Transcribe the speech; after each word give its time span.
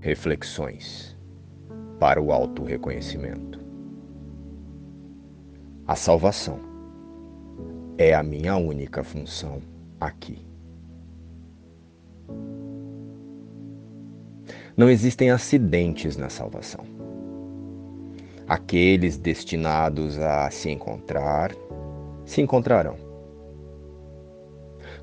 Reflexões 0.00 1.16
para 1.98 2.20
o 2.20 2.30
auto-reconhecimento. 2.30 3.58
A 5.86 5.96
salvação 5.96 6.60
é 7.98 8.14
a 8.14 8.22
minha 8.22 8.56
única 8.56 9.02
função 9.02 9.60
aqui. 10.00 10.46
Não 14.76 14.90
existem 14.90 15.30
acidentes 15.30 16.16
na 16.16 16.28
salvação. 16.28 16.84
Aqueles 18.46 19.16
destinados 19.16 20.18
a 20.18 20.50
se 20.50 20.70
encontrar, 20.70 21.52
se 22.24 22.42
encontrarão. 22.42 22.96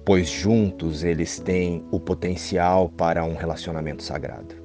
Pois 0.06 0.30
juntos 0.30 1.04
eles 1.04 1.40
têm 1.40 1.84
o 1.92 2.00
potencial 2.00 2.90
para 2.90 3.26
um 3.26 3.36
relacionamento 3.36 4.04
sagrado. 4.04 4.63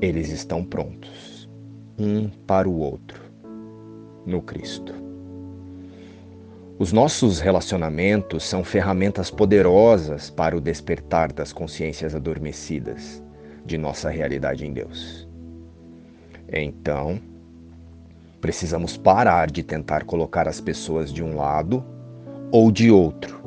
Eles 0.00 0.30
estão 0.30 0.64
prontos, 0.64 1.48
um 1.98 2.28
para 2.28 2.68
o 2.68 2.78
outro, 2.78 3.22
no 4.24 4.42
Cristo. 4.42 4.94
Os 6.78 6.92
nossos 6.92 7.40
relacionamentos 7.40 8.44
são 8.44 8.62
ferramentas 8.62 9.30
poderosas 9.30 10.28
para 10.28 10.54
o 10.54 10.60
despertar 10.60 11.32
das 11.32 11.50
consciências 11.50 12.14
adormecidas 12.14 13.22
de 13.64 13.78
nossa 13.78 14.10
realidade 14.10 14.66
em 14.66 14.72
Deus. 14.74 15.26
Então, 16.52 17.18
precisamos 18.42 18.96
parar 18.96 19.50
de 19.50 19.62
tentar 19.62 20.04
colocar 20.04 20.46
as 20.46 20.60
pessoas 20.60 21.10
de 21.10 21.24
um 21.24 21.34
lado 21.34 21.82
ou 22.52 22.70
de 22.70 22.90
outro 22.90 23.42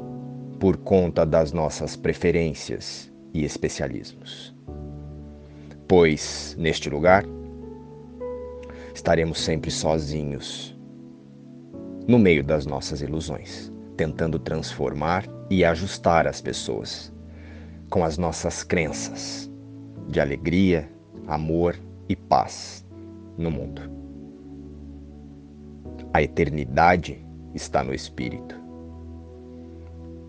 por 0.60 0.78
conta 0.78 1.26
das 1.26 1.54
nossas 1.54 1.96
preferências 1.96 3.12
e 3.34 3.46
especialismos. 3.46 4.54
Pois, 5.90 6.56
neste 6.56 6.88
lugar, 6.88 7.26
estaremos 8.94 9.40
sempre 9.40 9.72
sozinhos, 9.72 10.78
no 12.08 12.20
meio 12.20 12.44
das 12.44 12.68
nossas 12.68 13.02
ilusões, 13.02 13.72
tentando 13.98 14.38
transformar 14.38 15.26
e 15.50 15.66
ajustar 15.66 16.28
as 16.28 16.42
pessoas 16.42 17.12
com 17.90 18.04
as 18.04 18.20
nossas 18.20 18.64
crenças 18.64 19.50
de 20.08 20.22
alegria, 20.22 20.88
amor 21.26 21.76
e 22.08 22.16
paz 22.16 22.86
no 23.36 23.50
mundo. 23.50 23.82
A 26.14 26.22
eternidade 26.22 27.26
está 27.56 27.84
no 27.84 27.96
Espírito. 27.96 28.56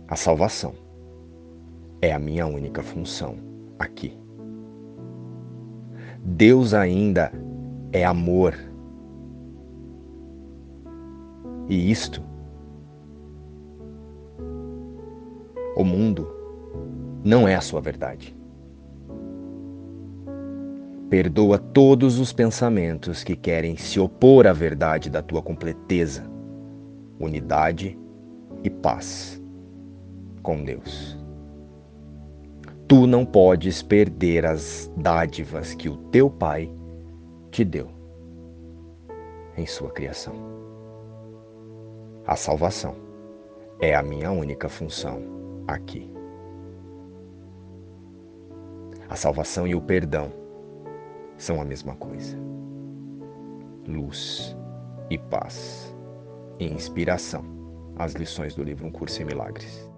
A 0.08 0.16
salvação 0.16 0.72
é 2.00 2.14
a 2.14 2.19
minha 2.19 2.47
única 2.47 2.83
função 2.83 3.36
aqui. 3.78 4.19
Deus 6.22 6.74
ainda 6.74 7.32
é 7.92 8.04
amor. 8.04 8.54
E 11.68 11.90
isto, 11.90 12.22
o 15.76 15.84
mundo, 15.84 16.28
não 17.24 17.46
é 17.46 17.54
a 17.54 17.60
sua 17.60 17.80
verdade. 17.80 18.36
Perdoa 21.08 21.58
todos 21.58 22.18
os 22.18 22.32
pensamentos 22.32 23.24
que 23.24 23.34
querem 23.34 23.76
se 23.76 23.98
opor 23.98 24.46
à 24.46 24.52
verdade 24.52 25.10
da 25.10 25.22
tua 25.22 25.42
completeza, 25.42 26.24
unidade 27.18 27.98
e 28.62 28.70
paz 28.70 29.41
com 30.42 30.64
Deus. 30.64 31.19
Tu 32.91 33.06
não 33.06 33.25
podes 33.25 33.84
perder 33.84 34.45
as 34.45 34.91
dádivas 34.97 35.75
que 35.75 35.89
o 35.89 35.97
teu 36.11 36.28
Pai 36.28 36.69
te 37.53 37.65
deu 37.65 37.89
em 39.56 39.65
sua 39.65 39.93
criação. 39.93 40.34
A 42.27 42.34
salvação 42.34 42.97
é 43.81 43.95
a 43.95 44.03
minha 44.03 44.33
única 44.33 44.69
função 44.69 45.23
aqui. 45.69 46.11
A 49.09 49.15
salvação 49.15 49.69
e 49.69 49.75
o 49.77 49.81
perdão 49.81 50.33
são 51.39 51.61
a 51.61 51.65
mesma 51.65 51.95
coisa. 51.95 52.37
Luz 53.87 54.57
e 55.09 55.17
paz 55.17 55.95
e 56.59 56.65
inspiração. 56.65 57.45
As 57.97 58.15
lições 58.15 58.57
do 58.57 58.65
livro 58.65 58.84
Um 58.84 58.91
Curso 58.91 59.22
em 59.22 59.27
Milagres. 59.27 59.89